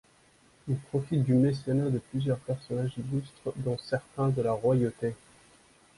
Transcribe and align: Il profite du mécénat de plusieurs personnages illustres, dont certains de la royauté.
Il 0.67 0.77
profite 0.77 1.23
du 1.25 1.35
mécénat 1.35 1.91
de 1.91 1.99
plusieurs 1.99 2.39
personnages 2.39 2.95
illustres, 2.97 3.53
dont 3.57 3.77
certains 3.77 4.29
de 4.29 4.41
la 4.41 4.51
royauté. 4.53 5.13